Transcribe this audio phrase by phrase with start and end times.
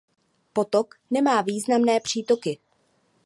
[0.53, 2.59] Potok nemá významné přítoky.